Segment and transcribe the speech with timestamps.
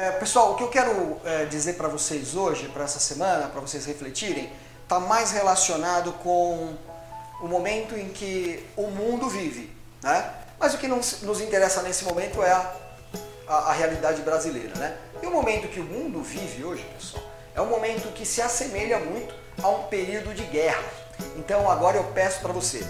[0.00, 3.60] É, pessoal, o que eu quero é, dizer para vocês hoje, para essa semana, para
[3.60, 4.50] vocês refletirem,
[4.82, 6.74] está mais relacionado com
[7.42, 9.70] o momento em que o mundo vive.
[10.02, 10.32] Né?
[10.58, 12.74] Mas o que nos, nos interessa nesse momento é a,
[13.46, 14.74] a, a realidade brasileira.
[14.78, 14.96] Né?
[15.22, 17.22] E o momento que o mundo vive hoje, pessoal,
[17.54, 20.82] é um momento que se assemelha muito a um período de guerra.
[21.36, 22.82] Então agora eu peço para você,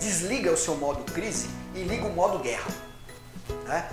[0.00, 2.68] desliga o seu modo crise e liga o modo guerra.
[3.66, 3.88] Né?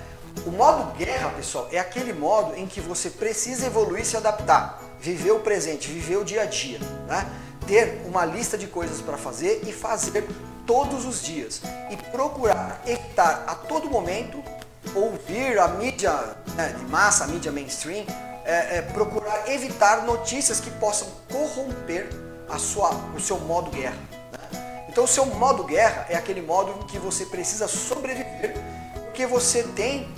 [0.45, 4.81] O modo guerra, pessoal, é aquele modo em que você precisa evoluir e se adaptar,
[4.99, 7.29] viver o presente, viver o dia a dia, né?
[7.65, 10.27] ter uma lista de coisas para fazer e fazer
[10.65, 14.43] todos os dias e procurar evitar a todo momento
[14.95, 16.11] ouvir a mídia
[16.55, 18.05] né, de massa, a mídia mainstream,
[18.45, 22.09] é, é, procurar evitar notícias que possam corromper
[22.49, 23.97] a sua, o seu modo guerra.
[24.31, 24.85] Né?
[24.89, 28.55] Então, o seu modo guerra é aquele modo em que você precisa sobreviver,
[29.05, 30.13] porque você tem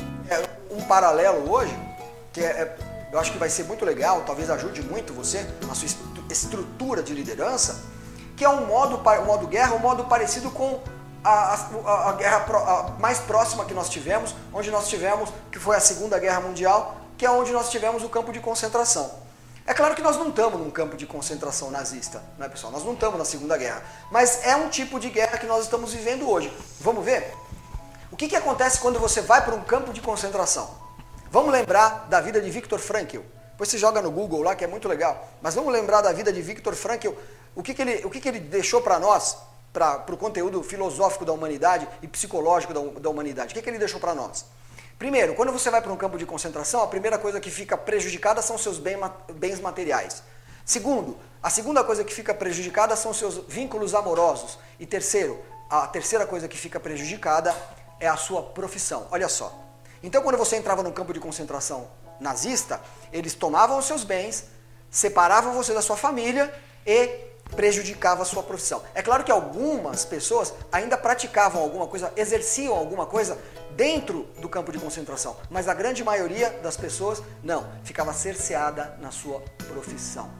[0.75, 1.77] um paralelo hoje,
[2.33, 2.77] que é, é,
[3.11, 5.87] eu acho que vai ser muito legal, talvez ajude muito você na sua
[6.29, 7.81] estrutura de liderança,
[8.35, 10.81] que é um modo, um modo guerra, um modo parecido com
[11.23, 15.57] a, a, a guerra pro, a mais próxima que nós tivemos, onde nós tivemos, que
[15.57, 19.25] foi a Segunda Guerra Mundial, que é onde nós tivemos o campo de concentração.
[19.67, 22.71] É claro que nós não estamos num campo de concentração nazista, né, pessoal?
[22.71, 23.81] Nós não estamos na Segunda Guerra.
[24.11, 26.55] Mas é um tipo de guerra que nós estamos vivendo hoje.
[26.79, 27.33] Vamos ver?
[28.15, 30.73] O que, que acontece quando você vai para um campo de concentração?
[31.29, 33.19] Vamos lembrar da vida de Viktor Frankl.
[33.51, 35.27] Depois você joga no Google lá, que é muito legal.
[35.41, 37.09] Mas vamos lembrar da vida de Viktor Frankl.
[37.53, 39.37] O que, que, ele, o que, que ele deixou para nós,
[39.73, 43.51] para o conteúdo filosófico da humanidade e psicológico da, da humanidade?
[43.51, 44.45] O que, que ele deixou para nós?
[44.97, 48.41] Primeiro, quando você vai para um campo de concentração, a primeira coisa que fica prejudicada
[48.41, 50.23] são seus bens materiais.
[50.63, 54.57] Segundo, a segunda coisa que fica prejudicada são seus vínculos amorosos.
[54.79, 55.37] E terceiro,
[55.69, 57.53] a terceira coisa que fica prejudicada
[57.99, 59.07] é a sua profissão.
[59.11, 59.53] Olha só.
[60.01, 61.87] Então, quando você entrava no campo de concentração
[62.19, 64.45] nazista, eles tomavam os seus bens,
[64.89, 66.53] separavam você da sua família
[66.85, 68.83] e prejudicava a sua profissão.
[68.93, 73.37] É claro que algumas pessoas ainda praticavam alguma coisa, exerciam alguma coisa
[73.75, 79.11] dentro do campo de concentração, mas a grande maioria das pessoas não, ficava cerceada na
[79.11, 80.31] sua profissão.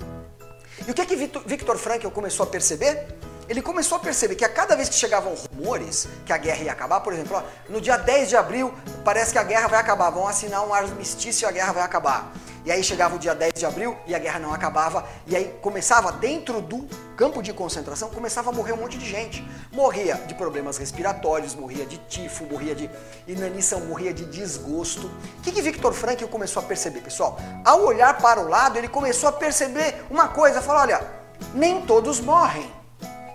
[0.88, 3.07] E o que é que Victor Frankl começou a perceber?
[3.47, 6.72] Ele começou a perceber que a cada vez que chegavam rumores que a guerra ia
[6.72, 8.73] acabar, por exemplo, ó, no dia 10 de abril
[9.03, 12.33] parece que a guerra vai acabar, vão assinar um armistício e a guerra vai acabar.
[12.66, 15.07] E aí chegava o dia 10 de abril e a guerra não acabava.
[15.28, 19.47] E aí começava, dentro do campo de concentração, começava a morrer um monte de gente.
[19.72, 22.89] Morria de problemas respiratórios, morria de tifo, morria de
[23.27, 25.06] inanição, morria de desgosto.
[25.38, 27.38] O que, que Victor Frankl começou a perceber, pessoal?
[27.63, 31.06] Ao olhar para o lado, ele começou a perceber uma coisa, falou, olha,
[31.53, 32.75] nem todos morrem.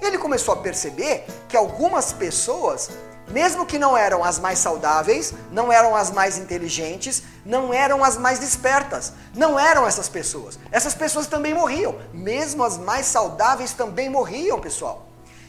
[0.00, 2.91] Ele começou a perceber que algumas pessoas
[3.31, 8.16] mesmo que não eram as mais saudáveis, não eram as mais inteligentes, não eram as
[8.16, 10.59] mais despertas, não eram essas pessoas.
[10.71, 15.09] Essas pessoas também morriam, mesmo as mais saudáveis também morriam, pessoal.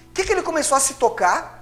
[0.10, 1.60] O que, que ele começou a se tocar?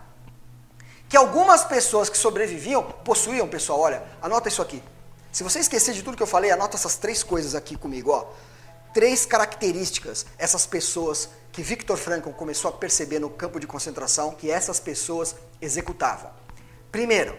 [1.07, 4.83] Que algumas pessoas que sobreviviam possuíam, pessoal, olha, anota isso aqui.
[5.31, 8.25] Se você esquecer de tudo que eu falei, anota essas três coisas aqui comigo, ó.
[8.93, 14.49] Três características essas pessoas que Viktor Frankl começou a perceber no campo de concentração que
[14.49, 16.31] essas pessoas executavam.
[16.91, 17.37] Primeiro,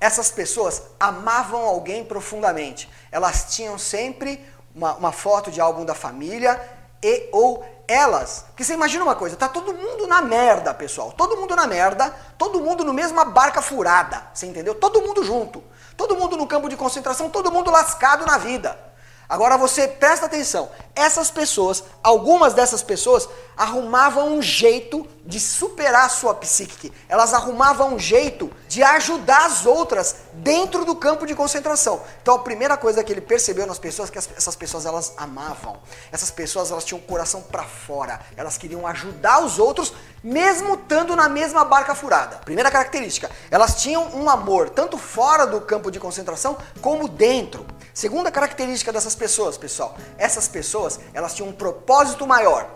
[0.00, 2.88] essas pessoas amavam alguém profundamente.
[3.10, 4.44] Elas tinham sempre
[4.74, 6.60] uma, uma foto de algum da família
[7.02, 8.44] e ou elas.
[8.48, 11.12] Porque você imagina uma coisa, tá todo mundo na merda, pessoal.
[11.12, 14.74] Todo mundo na merda, todo mundo no mesma barca furada, você entendeu?
[14.74, 15.62] Todo mundo junto.
[15.96, 18.89] Todo mundo no campo de concentração, todo mundo lascado na vida.
[19.30, 26.08] Agora você presta atenção, essas pessoas, algumas dessas pessoas arrumavam um jeito de superar a
[26.08, 26.92] sua psique.
[27.08, 32.02] Elas arrumavam um jeito de ajudar as outras dentro do campo de concentração.
[32.20, 35.78] Então a primeira coisa que ele percebeu nas pessoas é que essas pessoas elas amavam.
[36.10, 38.20] Essas pessoas elas tinham o coração para fora.
[38.36, 39.92] Elas queriam ajudar os outros
[40.24, 42.36] mesmo estando na mesma barca furada.
[42.38, 47.64] Primeira característica, elas tinham um amor tanto fora do campo de concentração como dentro.
[48.00, 52.66] Segunda característica dessas pessoas, pessoal, essas pessoas, elas tinham um propósito maior.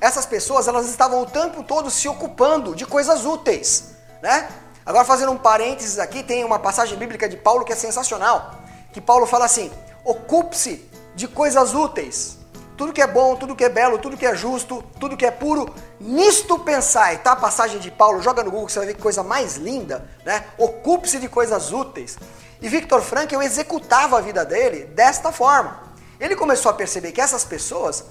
[0.00, 4.48] Essas pessoas, elas estavam o tempo todo se ocupando de coisas úteis, né?
[4.84, 8.54] Agora fazendo um parênteses aqui, tem uma passagem bíblica de Paulo que é sensacional,
[8.92, 9.68] que Paulo fala assim:
[10.04, 12.38] "Ocupe-se de coisas úteis.
[12.76, 15.32] Tudo que é bom, tudo que é belo, tudo que é justo, tudo que é
[15.32, 17.18] puro, nisto pensai".
[17.18, 19.56] Tá a passagem de Paulo, joga no Google que você vai ver que coisa mais
[19.56, 20.44] linda, né?
[20.56, 22.16] Ocupe-se de coisas úteis.
[22.60, 25.80] E Victor Frankl executava a vida dele desta forma.
[26.18, 28.04] Ele começou a perceber que essas pessoas,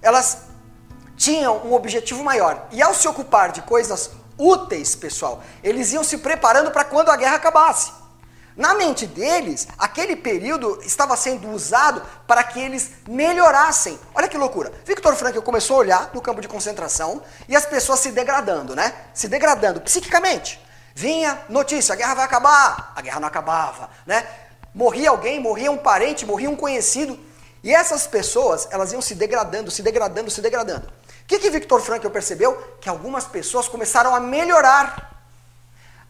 [0.00, 0.42] elas
[1.16, 2.66] tinham um objetivo maior.
[2.72, 7.16] E ao se ocupar de coisas úteis, pessoal, eles iam se preparando para quando a
[7.16, 7.92] guerra acabasse.
[8.56, 13.98] Na mente deles, aquele período estava sendo usado para que eles melhorassem.
[14.14, 14.72] Olha que loucura.
[14.84, 18.92] Victor Frankl começou a olhar no campo de concentração e as pessoas se degradando, né?
[19.14, 20.60] Se degradando psiquicamente.
[20.94, 22.92] Vinha notícia, a guerra vai acabar.
[22.94, 24.26] A guerra não acabava, né?
[24.74, 27.18] Morria alguém, morria um parente, morria um conhecido.
[27.62, 30.86] E essas pessoas, elas iam se degradando, se degradando, se degradando.
[30.86, 32.56] O que, que Victor Frankl percebeu?
[32.80, 35.24] Que algumas pessoas começaram a melhorar.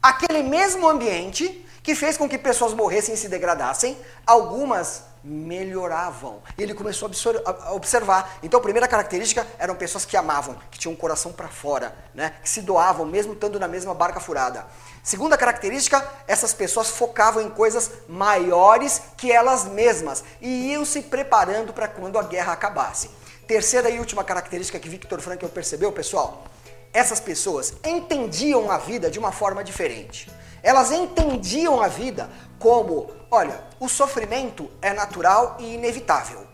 [0.03, 6.43] Aquele mesmo ambiente que fez com que pessoas morressem e se degradassem, algumas melhoravam.
[6.59, 7.11] Ele começou
[7.45, 8.39] a observar.
[8.43, 12.35] Então, a primeira característica eram pessoas que amavam, que tinham o coração para fora, né?
[12.43, 14.67] que se doavam, mesmo estando na mesma barca furada.
[15.03, 21.73] Segunda característica, essas pessoas focavam em coisas maiores que elas mesmas e iam se preparando
[21.73, 23.11] para quando a guerra acabasse.
[23.47, 26.45] Terceira e última característica que Victor Frankl percebeu, pessoal,
[26.93, 30.31] essas pessoas entendiam a vida de uma forma diferente.
[30.63, 32.29] Elas entendiam a vida
[32.59, 36.47] como, olha, o sofrimento é natural e inevitável.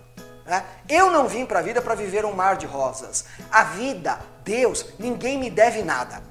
[0.44, 0.64] Né?
[0.88, 3.24] Eu não vim para a vida para viver um mar de rosas.
[3.50, 6.22] A vida, Deus, ninguém me deve nada.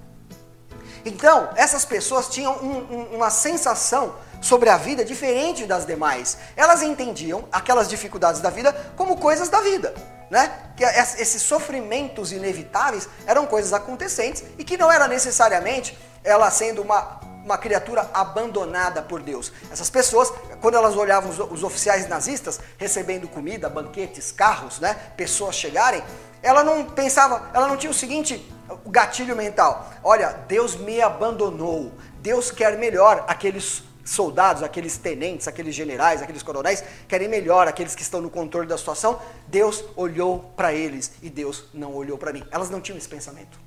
[1.03, 6.37] Então, essas pessoas tinham um, um, uma sensação sobre a vida diferente das demais.
[6.55, 9.91] Elas entendiam aquelas dificuldades da vida como coisas da vida.
[10.29, 10.51] Né?
[10.77, 17.19] Que esses sofrimentos inevitáveis eram coisas acontecentes e que não era necessariamente ela sendo uma
[17.43, 19.53] uma criatura abandonada por Deus.
[19.71, 26.03] Essas pessoas, quando elas olhavam os, oficiais nazistas recebendo comida, banquetes, carros, né, pessoas chegarem,
[26.41, 28.51] ela não pensava, ela não tinha o seguinte
[28.87, 36.21] gatilho mental: olha, Deus me abandonou, Deus quer melhor aqueles soldados, aqueles tenentes, aqueles generais,
[36.21, 39.19] aqueles coronéis querem melhor, aqueles que estão no controle da situação.
[39.47, 42.45] Deus olhou para eles e Deus não olhou para mim.
[42.51, 43.64] Elas não tinham esse pensamento.